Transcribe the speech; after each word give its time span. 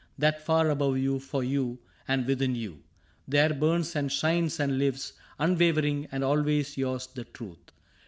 That 0.17 0.43
far 0.43 0.71
above 0.71 0.97
you, 0.97 1.19
for 1.19 1.43
you, 1.43 1.77
and 2.07 2.25
within 2.25 2.55
you, 2.55 2.79
* 3.03 3.27
There 3.27 3.53
burns 3.53 3.95
and 3.95 4.11
shines 4.11 4.59
and 4.59 4.79
lives, 4.79 5.13
unwavering 5.37 6.07
And 6.11 6.23
always 6.23 6.75
yours, 6.75 7.05
the 7.05 7.23
truth. 7.25 7.69